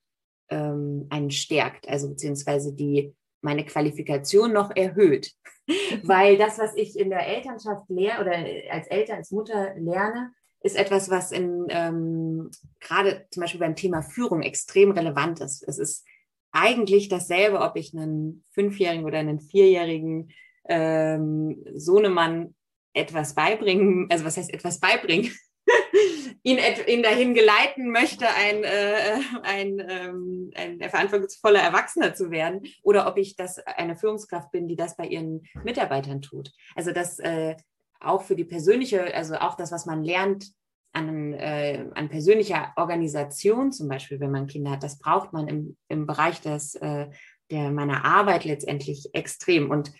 ähm, 0.48 1.08
einen 1.10 1.30
stärkt, 1.30 1.86
also 1.90 2.08
beziehungsweise 2.08 2.72
die 2.72 3.14
meine 3.40 3.64
Qualifikation 3.64 4.52
noch 4.52 4.74
erhöht. 4.74 5.32
weil 6.02 6.36
das, 6.36 6.58
was 6.58 6.74
ich 6.76 6.98
in 6.98 7.10
der 7.10 7.26
Elternschaft 7.26 7.88
lehre 7.88 8.20
oder 8.20 8.34
als 8.70 8.86
Eltern, 8.88 9.16
als 9.16 9.30
Mutter 9.30 9.74
lerne, 9.76 10.32
ist 10.60 10.76
etwas, 10.76 11.10
was 11.10 11.32
in 11.32 11.66
ähm, 11.68 12.50
gerade 12.80 13.26
zum 13.30 13.42
Beispiel 13.42 13.60
beim 13.60 13.76
Thema 13.76 14.02
Führung 14.02 14.42
extrem 14.42 14.90
relevant 14.90 15.40
ist. 15.40 15.62
Es 15.66 15.78
ist 15.78 16.04
eigentlich 16.52 17.08
dasselbe, 17.08 17.60
ob 17.60 17.76
ich 17.76 17.94
einen 17.94 18.44
Fünfjährigen 18.50 19.04
oder 19.04 19.18
einen 19.18 19.40
Vierjährigen 19.40 20.30
ähm, 20.68 21.62
Sohnemann 21.74 22.54
etwas 22.94 23.34
beibringen, 23.34 24.06
also 24.10 24.24
was 24.24 24.36
heißt 24.36 24.52
etwas 24.52 24.80
beibringen, 24.80 25.30
ihn, 26.42 26.58
ihn 26.86 27.02
dahin 27.02 27.34
geleiten 27.34 27.90
möchte, 27.90 28.26
ein, 28.28 28.64
äh, 28.64 29.18
ein, 29.42 29.82
ähm, 29.88 30.50
ein 30.54 30.80
verantwortungsvoller 30.80 31.60
Erwachsener 31.60 32.14
zu 32.14 32.30
werden, 32.30 32.62
oder 32.82 33.06
ob 33.06 33.18
ich 33.18 33.36
das 33.36 33.58
eine 33.58 33.96
Führungskraft 33.96 34.50
bin, 34.50 34.68
die 34.68 34.76
das 34.76 34.96
bei 34.96 35.06
ihren 35.06 35.42
Mitarbeitern 35.64 36.22
tut. 36.22 36.52
Also 36.74 36.92
das 36.92 37.18
äh, 37.18 37.56
auch 38.00 38.22
für 38.22 38.36
die 38.36 38.44
persönliche, 38.44 39.14
also 39.14 39.36
auch 39.36 39.56
das, 39.56 39.72
was 39.72 39.86
man 39.86 40.04
lernt 40.04 40.46
an, 40.92 41.34
äh, 41.34 41.86
an 41.94 42.08
persönlicher 42.08 42.72
Organisation, 42.76 43.72
zum 43.72 43.88
Beispiel, 43.88 44.18
wenn 44.20 44.30
man 44.30 44.46
Kinder 44.46 44.72
hat, 44.72 44.82
das 44.82 44.98
braucht 44.98 45.32
man 45.32 45.46
im, 45.48 45.76
im 45.88 46.06
Bereich 46.06 46.40
des, 46.40 46.74
äh, 46.76 47.08
der 47.50 47.70
meiner 47.70 48.04
Arbeit 48.04 48.44
letztendlich 48.44 49.10
extrem. 49.12 49.70
Und 49.70 49.92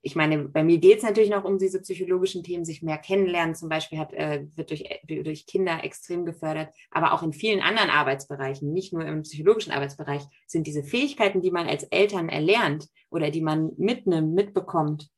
ich 0.00 0.14
meine, 0.14 0.48
bei 0.48 0.62
mir 0.62 0.78
geht 0.78 0.98
es 0.98 1.02
natürlich 1.02 1.30
noch 1.30 1.44
um 1.44 1.58
diese 1.58 1.80
psychologischen 1.80 2.42
Themen, 2.44 2.64
sich 2.64 2.82
mehr 2.82 2.98
kennenlernen 2.98 3.54
zum 3.54 3.68
Beispiel 3.68 3.98
hat, 3.98 4.12
äh, 4.12 4.46
wird 4.54 4.70
durch, 4.70 4.84
durch 5.04 5.46
Kinder 5.46 5.82
extrem 5.82 6.24
gefördert, 6.24 6.72
aber 6.90 7.12
auch 7.12 7.22
in 7.22 7.32
vielen 7.32 7.60
anderen 7.60 7.90
Arbeitsbereichen, 7.90 8.72
nicht 8.72 8.92
nur 8.92 9.04
im 9.04 9.22
psychologischen 9.22 9.72
Arbeitsbereich, 9.72 10.22
sind 10.46 10.66
diese 10.66 10.84
Fähigkeiten, 10.84 11.42
die 11.42 11.50
man 11.50 11.66
als 11.66 11.84
Eltern 11.84 12.28
erlernt 12.28 12.88
oder 13.10 13.30
die 13.30 13.40
man 13.40 13.72
mitnimmt, 13.76 14.34
mitbekommt, 14.34 15.10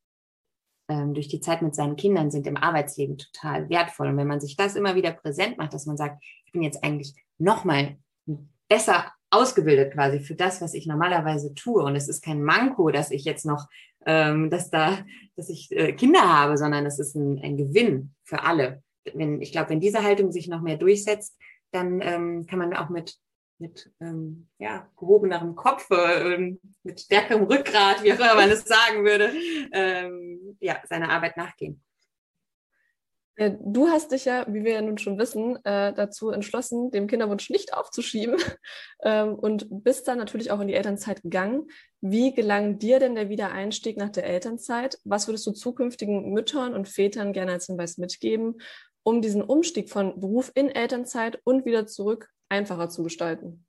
ähm, 0.89 1.15
durch 1.15 1.29
die 1.29 1.41
Zeit 1.41 1.61
mit 1.63 1.75
seinen 1.75 1.97
Kindern, 1.97 2.31
sind 2.31 2.47
im 2.47 2.57
Arbeitsleben 2.57 3.19
total 3.19 3.69
wertvoll. 3.69 4.09
Und 4.09 4.17
wenn 4.17 4.27
man 4.27 4.41
sich 4.41 4.57
das 4.57 4.77
immer 4.77 4.95
wieder 4.95 5.13
präsent 5.13 5.59
macht, 5.59 5.75
dass 5.75 5.87
man 5.87 5.97
sagt, 5.97 6.23
ich 6.47 6.53
bin 6.53 6.63
jetzt 6.63 6.83
eigentlich 6.83 7.15
nochmal 7.39 7.99
besser 8.69 9.13
ausgebildet 9.31 9.93
quasi 9.93 10.21
für 10.21 10.35
das, 10.35 10.61
was 10.61 10.75
ich 10.75 10.87
normalerweise 10.87 11.55
tue. 11.55 11.83
Und 11.83 11.97
es 11.97 12.09
ist 12.09 12.23
kein 12.23 12.43
Manko, 12.43 12.91
dass 12.91 13.11
ich 13.11 13.25
jetzt 13.25 13.47
noch, 13.47 13.69
ähm, 14.07 14.51
dass 14.51 14.71
da, 14.71 14.99
dass 15.37 15.49
ich 15.49 15.71
äh, 15.73 15.93
Kinder 15.93 16.23
habe, 16.23 16.57
sondern 16.57 16.87
es 16.87 16.99
ist 16.99 17.15
ein, 17.15 17.41
ein 17.43 17.57
Gewinn 17.57 18.15
für 18.25 18.43
alle. 18.43 18.83
Wenn, 19.15 19.41
ich 19.41 19.53
glaube, 19.53 19.71
wenn 19.71 19.81
diese 19.81 20.03
Haltung 20.03 20.33
sich 20.33 20.49
noch 20.49 20.61
mehr 20.61 20.77
durchsetzt, 20.77 21.37
dann 21.73 22.01
ähm, 22.03 22.47
kann 22.47 22.59
man 22.59 22.75
auch 22.75 22.89
mit 22.89 23.17
mit 23.61 23.93
ähm, 24.01 24.49
ja, 24.59 24.89
gehobenerem 24.97 25.55
Kopf, 25.55 25.91
äh, 25.91 26.57
mit 26.83 27.01
stärkerem 27.01 27.45
Rückgrat, 27.45 28.03
wie 28.03 28.13
auch 28.13 28.19
immer 28.19 28.35
man 28.35 28.51
es 28.51 28.65
sagen 28.65 29.05
würde, 29.05 29.33
ähm, 29.73 30.57
ja, 30.61 30.81
seiner 30.89 31.11
Arbeit 31.11 31.37
nachgehen. 31.37 31.83
Du 33.41 33.89
hast 33.89 34.13
dich 34.13 34.27
ja, 34.27 34.45
wie 34.53 34.65
wir 34.65 34.75
ja 34.75 34.83
nun 34.83 34.99
schon 34.99 35.19
wissen, 35.19 35.57
äh, 35.65 35.95
dazu 35.95 36.29
entschlossen, 36.29 36.91
dem 36.91 37.07
Kinderwunsch 37.07 37.49
nicht 37.49 37.73
aufzuschieben 37.73 38.37
ähm, 39.03 39.35
und 39.35 39.67
bist 39.71 40.07
dann 40.09 40.19
natürlich 40.19 40.51
auch 40.51 40.61
in 40.61 40.69
die 40.69 40.75
Elternzeit 40.75 41.23
gegangen. 41.23 41.67
Wie 42.03 42.35
gelang 42.35 42.79
dir 42.79 42.99
denn 42.99 43.15
der 43.15 43.31
Wiedereinstieg 43.31 43.97
nach 43.97 44.11
der 44.11 44.25
Elternzeit? 44.27 44.99
Was 45.05 45.27
würdest 45.27 45.47
du 45.47 45.53
zukünftigen 45.53 46.35
Müttern 46.35 46.75
und 46.75 46.87
Vätern 46.87 47.33
gerne 47.33 47.53
als 47.53 47.65
Hinweis 47.65 47.97
mitgeben, 47.97 48.61
um 49.05 49.23
diesen 49.23 49.41
Umstieg 49.41 49.89
von 49.89 50.21
Beruf 50.21 50.53
in 50.55 50.69
Elternzeit 50.69 51.41
und 51.45 51.65
wieder 51.65 51.87
zurück 51.87 52.29
einfacher 52.51 52.91
zu 52.91 53.03
gestalten? 53.03 53.65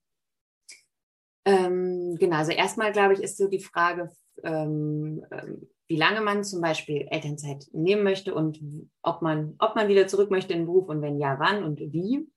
Ähm, 1.45 2.17
genau, 2.19 2.35
also 2.35 2.51
erstmal 2.51 2.91
glaube 2.91 3.13
ich, 3.13 3.23
ist 3.23 3.37
so 3.37 3.47
die 3.47 3.63
Frage, 3.63 4.11
ähm, 4.43 5.25
ähm 5.31 5.69
wie 5.91 5.98
lange 5.98 6.21
man 6.21 6.45
zum 6.45 6.62
Beispiel 6.62 7.05
Elternzeit 7.12 7.67
nehmen 7.74 8.03
möchte 8.03 8.33
und 8.33 8.62
ob 9.01 9.21
man, 9.21 9.55
ob 9.60 9.75
man 9.75 9.89
wieder 9.89 10.07
zurück 10.07 10.31
möchte 10.31 10.53
in 10.53 10.60
den 10.60 10.65
Beruf 10.67 10.88
und 10.88 11.01
wenn 11.01 11.19
ja, 11.19 11.36
wann 11.38 11.65
und 11.65 11.81
wie. 11.81 12.29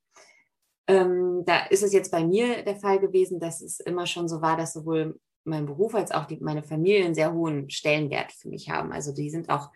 Ähm, 0.88 1.44
da 1.46 1.66
ist 1.66 1.84
es 1.84 1.92
jetzt 1.92 2.10
bei 2.10 2.24
mir 2.24 2.64
der 2.64 2.74
Fall 2.74 2.98
gewesen, 2.98 3.38
dass 3.38 3.62
es 3.62 3.78
immer 3.78 4.06
schon 4.06 4.26
so 4.26 4.42
war, 4.42 4.56
dass 4.56 4.72
sowohl 4.72 5.20
mein 5.44 5.66
Beruf 5.66 5.94
als 5.94 6.10
auch 6.10 6.24
die, 6.24 6.38
meine 6.40 6.64
Familie 6.64 7.04
einen 7.04 7.14
sehr 7.14 7.32
hohen 7.32 7.70
Stellenwert 7.70 8.32
für 8.32 8.48
mich 8.48 8.70
haben. 8.70 8.90
Also 8.90 9.14
die 9.14 9.30
sind 9.30 9.48
auch 9.50 9.70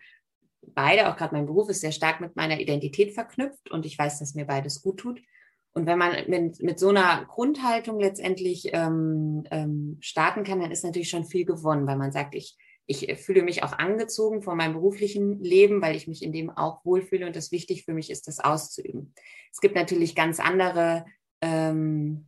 beide, 0.61 1.09
auch 1.09 1.15
gerade 1.15 1.33
mein 1.33 1.45
Beruf 1.45 1.69
ist 1.69 1.79
sehr 1.79 1.93
stark 1.93 2.19
mit 2.19 2.35
meiner 2.35 2.59
Identität 2.59 3.13
verknüpft 3.13 3.71
und 3.71 3.85
ich 3.85 3.97
weiß, 3.97 4.19
dass 4.19 4.35
mir 4.35 4.45
beides 4.45 4.81
gut 4.81 4.99
tut. 4.99 5.21
Und 5.71 5.85
wenn 5.85 5.97
man 5.97 6.11
mit, 6.27 6.61
mit 6.61 6.79
so 6.79 6.89
einer 6.89 7.23
Grundhaltung 7.27 7.97
letztendlich 7.97 8.71
ähm, 8.73 9.45
ähm, 9.51 9.99
starten 10.01 10.43
kann, 10.43 10.59
dann 10.59 10.71
ist 10.71 10.83
natürlich 10.83 11.09
schon 11.09 11.23
viel 11.23 11.45
gewonnen, 11.45 11.87
weil 11.87 11.97
man 11.97 12.11
sagt, 12.11 12.35
ich 12.35 12.57
ich 12.89 13.19
fühle 13.19 13.43
mich 13.43 13.61
auch 13.61 13.73
angezogen 13.73 14.41
von 14.41 14.57
meinem 14.57 14.73
beruflichen 14.73 15.39
Leben, 15.43 15.79
weil 15.79 15.95
ich 15.95 16.07
mich 16.07 16.23
in 16.23 16.33
dem 16.33 16.49
auch 16.49 16.83
wohlfühle 16.83 17.27
und 17.27 17.35
das 17.35 17.51
wichtig 17.51 17.85
für 17.85 17.93
mich 17.93 18.09
ist, 18.09 18.27
das 18.27 18.39
auszuüben. 18.39 19.13
Es 19.51 19.59
gibt 19.59 19.75
natürlich 19.75 20.15
ganz 20.15 20.39
andere, 20.39 21.05
ähm, 21.39 22.25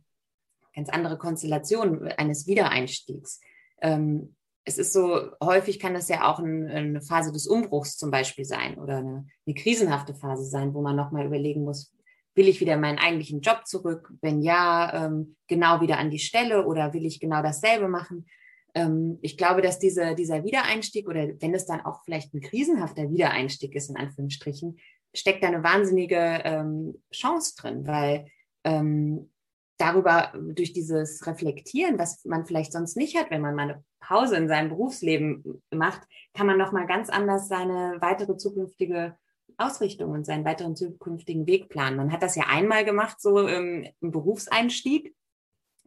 ganz 0.72 0.88
andere 0.88 1.18
Konstellationen 1.18 2.06
eines 2.12 2.46
Wiedereinstiegs. 2.46 3.40
Ähm, 3.80 4.36
es 4.64 4.78
ist 4.78 4.92
so, 4.92 5.32
häufig 5.42 5.80
kann 5.80 5.94
das 5.94 6.08
ja 6.08 6.30
auch 6.30 6.38
ein, 6.38 6.68
eine 6.68 7.02
Phase 7.02 7.32
des 7.32 7.48
Umbruchs 7.48 7.96
zum 7.96 8.12
Beispiel 8.12 8.44
sein 8.44 8.78
oder 8.78 8.98
eine, 8.98 9.26
eine 9.44 9.54
krisenhafte 9.56 10.14
Phase 10.14 10.44
sein, 10.44 10.74
wo 10.74 10.80
man 10.80 10.94
nochmal 10.94 11.26
überlegen 11.26 11.64
muss, 11.64 11.92
will 12.36 12.46
ich 12.46 12.60
wieder 12.60 12.76
meinen 12.76 12.98
eigentlichen 12.98 13.40
Job 13.40 13.66
zurück? 13.66 14.12
Wenn 14.20 14.42
ja, 14.42 15.06
ähm, 15.06 15.34
genau 15.48 15.80
wieder 15.80 15.98
an 15.98 16.10
die 16.10 16.20
Stelle 16.20 16.64
oder 16.66 16.92
will 16.92 17.04
ich 17.04 17.18
genau 17.18 17.42
dasselbe 17.42 17.88
machen? 17.88 18.26
Ähm, 18.74 19.18
ich 19.22 19.36
glaube, 19.36 19.62
dass 19.62 19.78
diese, 19.78 20.14
dieser 20.14 20.44
Wiedereinstieg 20.44 21.08
oder 21.08 21.28
wenn 21.40 21.54
es 21.54 21.66
dann 21.66 21.80
auch 21.80 22.02
vielleicht 22.04 22.34
ein 22.34 22.40
krisenhafter 22.40 23.10
Wiedereinstieg 23.10 23.74
ist, 23.74 23.90
in 23.90 23.96
Anführungsstrichen, 23.96 24.78
steckt 25.14 25.42
da 25.42 25.48
eine 25.48 25.62
wahnsinnige 25.62 26.40
ähm, 26.44 27.02
Chance 27.12 27.54
drin, 27.56 27.86
weil 27.86 28.26
ähm, 28.64 29.30
darüber, 29.76 30.32
durch 30.54 30.72
dieses 30.72 31.26
Reflektieren, 31.26 31.98
was 31.98 32.24
man 32.24 32.46
vielleicht 32.46 32.72
sonst 32.72 32.96
nicht 32.96 33.16
hat, 33.16 33.30
wenn 33.30 33.40
man 33.40 33.54
mal 33.54 33.70
eine 33.70 33.84
Pause 34.00 34.36
in 34.36 34.48
seinem 34.48 34.68
Berufsleben 34.68 35.62
macht, 35.70 36.02
kann 36.34 36.46
man 36.46 36.58
nochmal 36.58 36.86
ganz 36.86 37.10
anders 37.10 37.48
seine 37.48 37.96
weitere 38.00 38.36
zukünftige 38.36 39.16
Ausrichtung 39.58 40.10
und 40.10 40.24
seinen 40.24 40.44
weiteren 40.44 40.76
zukünftigen 40.76 41.46
Weg 41.46 41.68
planen. 41.68 41.96
Man 41.96 42.12
hat 42.12 42.22
das 42.22 42.36
ja 42.36 42.44
einmal 42.48 42.84
gemacht, 42.84 43.20
so 43.20 43.46
im, 43.46 43.86
im 44.00 44.10
Berufseinstieg. 44.10 45.14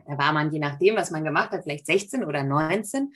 Da 0.07 0.17
war 0.17 0.33
man, 0.33 0.51
je 0.51 0.59
nachdem, 0.59 0.95
was 0.95 1.11
man 1.11 1.23
gemacht 1.23 1.51
hat, 1.51 1.63
vielleicht 1.63 1.85
16 1.85 2.23
oder 2.23 2.43
19, 2.43 3.13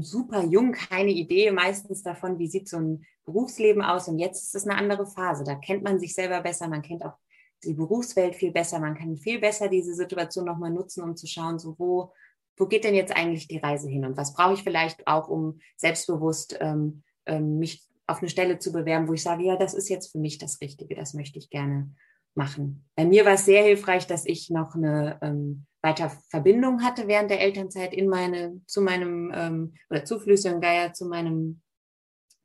super 0.00 0.42
jung, 0.44 0.72
keine 0.72 1.10
Idee 1.10 1.50
meistens 1.50 2.02
davon, 2.02 2.38
wie 2.38 2.48
sieht 2.48 2.68
so 2.68 2.78
ein 2.78 3.04
Berufsleben 3.24 3.82
aus. 3.82 4.08
Und 4.08 4.18
jetzt 4.18 4.42
ist 4.42 4.54
es 4.54 4.66
eine 4.66 4.78
andere 4.78 5.06
Phase. 5.06 5.44
Da 5.44 5.54
kennt 5.54 5.82
man 5.82 5.98
sich 5.98 6.14
selber 6.14 6.40
besser, 6.40 6.68
man 6.68 6.82
kennt 6.82 7.04
auch 7.04 7.16
die 7.64 7.74
Berufswelt 7.74 8.34
viel 8.34 8.52
besser, 8.52 8.78
man 8.78 8.94
kann 8.94 9.16
viel 9.16 9.40
besser 9.40 9.68
diese 9.68 9.94
Situation 9.94 10.44
nochmal 10.44 10.70
nutzen, 10.70 11.02
um 11.02 11.16
zu 11.16 11.26
schauen, 11.26 11.58
so 11.58 11.74
wo, 11.78 12.12
wo 12.56 12.66
geht 12.66 12.84
denn 12.84 12.94
jetzt 12.94 13.16
eigentlich 13.16 13.48
die 13.48 13.58
Reise 13.58 13.88
hin 13.88 14.04
und 14.04 14.16
was 14.16 14.34
brauche 14.34 14.54
ich 14.54 14.62
vielleicht 14.62 15.06
auch, 15.06 15.28
um 15.28 15.60
selbstbewusst 15.76 16.58
ähm, 16.60 17.02
ähm, 17.26 17.58
mich 17.58 17.82
auf 18.06 18.18
eine 18.18 18.28
Stelle 18.28 18.58
zu 18.58 18.70
bewerben, 18.70 19.08
wo 19.08 19.14
ich 19.14 19.22
sage, 19.22 19.44
ja, 19.44 19.56
das 19.56 19.72
ist 19.72 19.88
jetzt 19.88 20.12
für 20.12 20.18
mich 20.18 20.38
das 20.38 20.60
Richtige, 20.60 20.94
das 20.94 21.14
möchte 21.14 21.38
ich 21.38 21.48
gerne 21.48 21.94
machen. 22.34 22.84
Bei 22.96 23.04
mir 23.04 23.24
war 23.24 23.34
es 23.34 23.46
sehr 23.46 23.62
hilfreich, 23.62 24.06
dass 24.06 24.26
ich 24.26 24.50
noch 24.50 24.74
eine 24.74 25.18
ähm, 25.22 25.66
weiter 25.84 26.10
Verbindung 26.30 26.82
hatte 26.82 27.06
während 27.06 27.30
der 27.30 27.40
Elternzeit 27.40 27.92
in 27.92 28.08
meine, 28.08 28.60
zu 28.66 28.80
meinem, 28.80 29.30
ähm, 29.34 29.74
oder 29.90 30.04
zu 30.04 30.18
Flüsse 30.18 30.52
und 30.54 30.60
Geier, 30.60 30.94
zu 30.94 31.06
meinem 31.06 31.60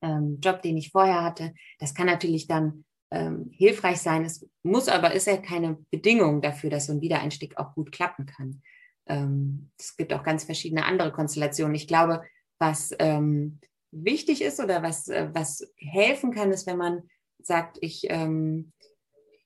ähm, 0.01 0.39
Job, 0.41 0.61
den 0.61 0.77
ich 0.77 0.91
vorher 0.91 1.23
hatte. 1.23 1.53
Das 1.79 1.95
kann 1.95 2.05
natürlich 2.05 2.47
dann 2.47 2.83
ähm, 3.11 3.49
hilfreich 3.51 4.01
sein. 4.01 4.25
Es 4.25 4.47
muss 4.61 4.89
aber, 4.89 5.13
ist 5.13 5.25
ja 5.25 5.37
keine 5.37 5.77
Bedingung 5.89 6.41
dafür, 6.41 6.69
dass 6.69 6.87
so 6.87 6.93
ein 6.93 7.01
Wiedereinstieg 7.01 7.57
auch 7.57 7.73
gut 7.73 7.91
klappen 7.91 8.25
kann. 8.25 8.61
Ähm, 9.07 9.71
es 9.79 9.95
gibt 9.95 10.13
auch 10.13 10.23
ganz 10.23 10.43
verschiedene 10.43 10.85
andere 10.85 11.11
Konstellationen. 11.11 11.75
Ich 11.75 11.87
glaube, 11.87 12.21
was 12.59 12.93
ähm, 12.99 13.59
wichtig 13.91 14.41
ist 14.41 14.59
oder 14.59 14.83
was, 14.83 15.07
äh, 15.07 15.29
was 15.33 15.73
helfen 15.77 16.31
kann, 16.31 16.51
ist, 16.51 16.67
wenn 16.67 16.77
man 16.77 17.03
sagt, 17.41 17.77
ich 17.79 18.05
ähm, 18.09 18.73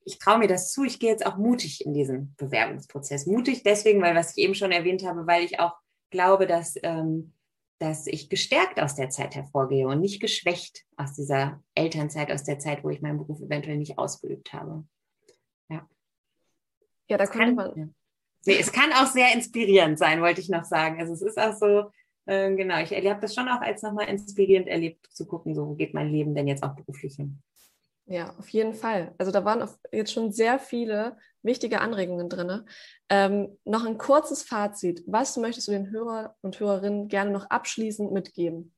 ich 0.06 0.20
traue 0.20 0.40
mir 0.40 0.48
das 0.48 0.72
zu, 0.72 0.84
ich 0.84 1.00
gehe 1.00 1.10
jetzt 1.10 1.26
auch 1.26 1.38
mutig 1.38 1.86
in 1.86 1.94
diesen 1.94 2.36
Bewerbungsprozess. 2.38 3.26
Mutig 3.26 3.64
deswegen, 3.64 4.02
weil, 4.02 4.16
was 4.16 4.36
ich 4.36 4.44
eben 4.44 4.56
schon 4.56 4.72
erwähnt 4.72 5.06
habe, 5.06 5.28
weil 5.28 5.44
ich 5.44 5.60
auch 5.60 5.74
glaube, 6.10 6.48
dass, 6.48 6.76
ähm, 6.84 7.34
dass 7.80 8.08
ich 8.08 8.30
gestärkt 8.30 8.80
aus 8.80 8.96
der 8.96 9.10
Zeit 9.10 9.36
hervorgehe 9.36 9.88
und 9.88 10.00
nicht 10.00 10.22
geschwächt 10.22 10.86
aus 10.96 11.14
dieser 11.14 11.62
Elternzeit, 11.76 12.32
aus 12.32 12.44
der 12.44 12.60
Zeit, 12.60 12.84
wo 12.84 12.90
ich 12.90 13.02
meinen 13.02 13.18
Beruf 13.18 13.42
eventuell 13.42 13.78
nicht 13.78 13.98
ausgeübt 13.98 14.54
habe. 14.54 14.86
Ja, 15.70 15.88
ja 17.10 17.18
da 17.18 17.26
könnte 17.26 17.54
man. 17.54 17.78
Ja. 17.78 17.88
Nee, 18.46 18.58
es 18.60 18.72
kann 18.72 18.92
auch 18.94 19.08
sehr 19.08 19.34
inspirierend 19.34 19.98
sein, 19.98 20.22
wollte 20.22 20.42
ich 20.42 20.50
noch 20.50 20.66
sagen. 20.66 21.00
Also 21.00 21.14
es 21.14 21.22
ist 21.22 21.40
auch 21.40 21.56
so, 21.56 21.92
äh, 22.26 22.54
genau, 22.56 22.82
ich 22.82 22.92
habe 22.92 23.22
das 23.22 23.34
schon 23.34 23.48
auch 23.48 23.62
als 23.62 23.82
nochmal 23.82 24.10
inspirierend 24.10 24.68
erlebt, 24.68 25.08
zu 25.12 25.26
gucken, 25.26 25.56
so 25.56 25.68
wo 25.68 25.76
geht 25.76 25.94
mein 25.94 26.12
Leben 26.12 26.36
denn 26.36 26.48
jetzt 26.48 26.64
auch 26.64 26.76
beruflich 26.76 27.16
hin. 27.16 27.42
Ja, 28.06 28.36
auf 28.38 28.50
jeden 28.50 28.74
Fall. 28.74 29.16
Also 29.18 29.32
da 29.32 29.46
waren 29.46 29.68
jetzt 29.92 30.12
schon 30.12 30.32
sehr 30.32 30.60
viele 30.60 31.18
wichtige 31.42 31.80
Anregungen 31.80 32.30
drin. 32.30 32.68
Ähm, 33.10 33.58
noch 33.64 33.86
ein 33.86 33.98
kurzes 33.98 34.44
Fazit. 34.44 35.04
Was 35.08 35.38
möchtest 35.38 35.68
du 35.68 35.72
den 35.72 35.90
Hörer 35.90 36.36
und 36.42 36.60
Hörerinnen 36.60 37.08
gerne 37.08 37.32
noch 37.32 37.50
abschließend 37.50 38.12
mitgeben? 38.12 38.74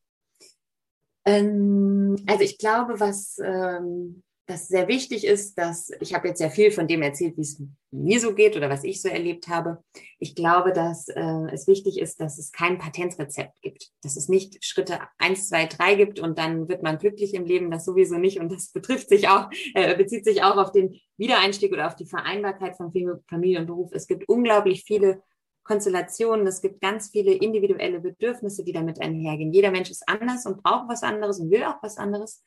Ähm, 1.26 2.16
also 2.28 2.44
ich 2.44 2.60
glaube, 2.60 3.00
was 3.00 3.40
ähm, 3.44 4.24
das 4.48 4.68
sehr 4.68 4.88
wichtig 4.88 5.26
ist, 5.26 5.58
dass 5.58 5.92
ich 6.00 6.14
habe 6.14 6.28
jetzt 6.28 6.38
sehr 6.38 6.52
viel 6.52 6.72
von 6.72 6.88
dem 6.88 7.02
erzählt, 7.02 7.36
wie 7.38 7.42
es 7.42 7.62
mir 7.92 8.20
so 8.20 8.36
geht 8.36 8.56
oder 8.56 8.70
was 8.70 8.84
ich 8.84 9.02
so 9.02 9.10
erlebt 9.10 9.48
habe. 9.48 9.84
Ich 10.20 10.36
glaube, 10.36 10.72
dass 10.72 11.08
äh, 11.08 11.48
es 11.52 11.68
wichtig 11.68 12.00
ist, 12.00 12.22
dass 12.22 12.38
es 12.38 12.52
kein 12.52 12.78
Patentrezept 12.78 13.60
gibt, 13.62 13.90
dass 14.04 14.18
es 14.18 14.30
nicht 14.30 14.64
Schritte 14.64 15.00
eins, 15.18 15.50
zwei, 15.50 15.66
drei 15.66 15.96
gibt 15.96 16.20
und 16.20 16.38
dann 16.38 16.68
wird 16.68 16.84
man 16.84 17.00
glücklich 17.00 17.34
im 17.34 17.46
Leben, 17.46 17.72
das 17.72 17.86
sowieso 17.86 18.18
nicht 18.18 18.40
und 18.40 18.52
das 18.52 18.72
betrifft 18.72 19.10
sich 19.10 19.28
auch, 19.28 19.50
äh, 19.74 19.96
bezieht 19.96 20.26
sich 20.26 20.44
auch 20.44 20.58
auf 20.58 20.72
den 20.72 21.00
Wiedereinstieg 21.18 21.74
oder 21.74 21.88
auf 21.88 21.96
die 21.96 22.06
Vereinbarkeit 22.06 22.78
von 22.78 22.92
Familie 23.28 23.60
und 23.60 23.68
Beruf. 23.68 23.92
Es 23.94 24.06
gibt 24.06 24.30
unglaublich 24.30 24.84
viele 24.84 25.24
Konstellationen, 25.64 26.46
es 26.46 26.62
gibt 26.62 26.80
ganz 26.80 27.10
viele 27.10 27.34
individuelle 27.34 28.00
Bedürfnisse, 28.00 28.64
die 28.64 28.74
damit 28.74 29.02
einhergehen. 29.02 29.52
Jeder 29.52 29.72
Mensch 29.72 29.90
ist 29.90 30.08
anders 30.08 30.46
und 30.46 30.62
braucht 30.62 30.88
was 30.88 31.02
anderes 31.02 31.40
und 31.40 31.50
will 31.50 31.64
auch 31.64 31.82
was 31.82 31.98
anderes. 31.98 32.44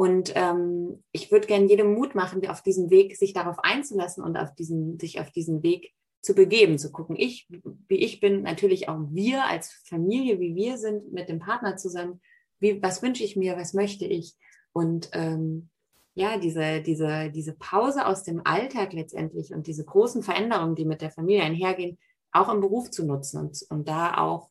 Und 0.00 0.32
ähm, 0.34 1.04
ich 1.12 1.30
würde 1.30 1.46
gerne 1.46 1.66
jedem 1.66 1.92
Mut 1.92 2.14
machen, 2.14 2.48
auf 2.48 2.62
diesen 2.62 2.88
Weg 2.88 3.18
sich 3.18 3.34
darauf 3.34 3.58
einzulassen 3.58 4.24
und 4.24 4.38
auf 4.38 4.54
diesen, 4.54 4.98
sich 4.98 5.20
auf 5.20 5.30
diesen 5.30 5.62
Weg 5.62 5.92
zu 6.22 6.34
begeben, 6.34 6.78
zu 6.78 6.90
gucken, 6.90 7.16
ich, 7.18 7.50
wie 7.86 7.98
ich 7.98 8.18
bin, 8.18 8.40
natürlich 8.40 8.88
auch 8.88 8.98
wir 9.10 9.44
als 9.44 9.82
Familie, 9.84 10.40
wie 10.40 10.54
wir 10.54 10.78
sind, 10.78 11.12
mit 11.12 11.28
dem 11.28 11.38
Partner 11.38 11.76
zusammen, 11.76 12.22
wie, 12.60 12.82
was 12.82 13.02
wünsche 13.02 13.24
ich 13.24 13.36
mir, 13.36 13.58
was 13.58 13.74
möchte 13.74 14.06
ich? 14.06 14.38
Und 14.72 15.10
ähm, 15.12 15.68
ja, 16.14 16.38
diese, 16.38 16.80
diese, 16.80 17.30
diese 17.30 17.52
Pause 17.52 18.06
aus 18.06 18.22
dem 18.22 18.40
Alltag 18.46 18.94
letztendlich 18.94 19.52
und 19.52 19.66
diese 19.66 19.84
großen 19.84 20.22
Veränderungen, 20.22 20.76
die 20.76 20.86
mit 20.86 21.02
der 21.02 21.10
Familie 21.10 21.42
einhergehen, 21.42 21.98
auch 22.32 22.48
im 22.48 22.62
Beruf 22.62 22.90
zu 22.90 23.04
nutzen 23.04 23.38
und, 23.38 23.66
und 23.68 23.86
da 23.86 24.16
auch 24.16 24.48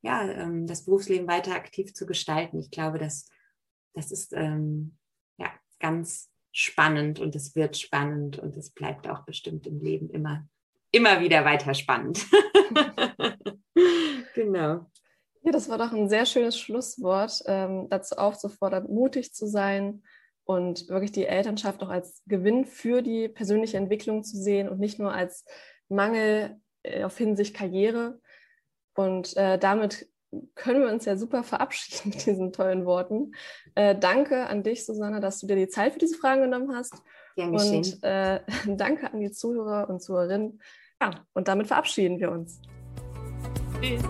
ja, 0.00 0.22
ähm, 0.22 0.66
das 0.66 0.86
Berufsleben 0.86 1.28
weiter 1.28 1.54
aktiv 1.54 1.92
zu 1.92 2.06
gestalten. 2.06 2.58
Ich 2.58 2.70
glaube, 2.70 2.98
dass 2.98 3.28
das 3.96 4.12
ist 4.12 4.32
ähm, 4.34 4.96
ja 5.38 5.50
ganz 5.80 6.30
spannend 6.52 7.18
und 7.18 7.34
es 7.34 7.56
wird 7.56 7.76
spannend 7.76 8.38
und 8.38 8.56
es 8.56 8.70
bleibt 8.70 9.08
auch 9.08 9.24
bestimmt 9.24 9.66
im 9.66 9.80
Leben 9.80 10.10
immer, 10.10 10.46
immer 10.92 11.20
wieder 11.20 11.44
weiter 11.44 11.74
spannend. 11.74 12.24
genau. 14.34 14.86
Ja, 15.42 15.52
das 15.52 15.68
war 15.68 15.78
doch 15.78 15.92
ein 15.92 16.08
sehr 16.08 16.26
schönes 16.26 16.58
Schlusswort, 16.58 17.42
ähm, 17.46 17.88
dazu 17.88 18.16
aufzufordern, 18.16 18.86
mutig 18.88 19.32
zu 19.32 19.46
sein 19.46 20.02
und 20.44 20.88
wirklich 20.88 21.12
die 21.12 21.26
Elternschaft 21.26 21.82
auch 21.82 21.88
als 21.88 22.22
Gewinn 22.26 22.66
für 22.66 23.02
die 23.02 23.28
persönliche 23.28 23.78
Entwicklung 23.78 24.24
zu 24.24 24.36
sehen 24.36 24.68
und 24.68 24.78
nicht 24.78 24.98
nur 24.98 25.12
als 25.12 25.44
Mangel 25.88 26.60
äh, 26.82 27.04
auf 27.04 27.16
Hinsicht 27.16 27.54
Karriere. 27.54 28.20
Und 28.94 29.36
äh, 29.36 29.58
damit 29.58 30.08
können 30.54 30.82
wir 30.82 30.90
uns 30.90 31.04
ja 31.04 31.16
super 31.16 31.42
verabschieden 31.42 32.10
mit 32.14 32.26
diesen 32.26 32.52
tollen 32.52 32.84
Worten. 32.84 33.32
Äh, 33.74 33.96
danke 33.98 34.46
an 34.46 34.62
dich, 34.62 34.86
Susanne, 34.86 35.20
dass 35.20 35.40
du 35.40 35.46
dir 35.46 35.56
die 35.56 35.68
Zeit 35.68 35.92
für 35.92 35.98
diese 35.98 36.16
Fragen 36.16 36.42
genommen 36.42 36.74
hast. 36.74 36.94
Gern 37.36 37.54
und 37.54 38.02
äh, 38.02 38.40
danke 38.66 39.12
an 39.12 39.20
die 39.20 39.30
Zuhörer 39.30 39.88
und 39.88 40.02
Zuhörerinnen. 40.02 40.60
Ja, 41.00 41.10
und 41.34 41.48
damit 41.48 41.66
verabschieden 41.66 42.18
wir 42.18 42.30
uns. 42.30 42.60
Tschüss. 43.80 44.02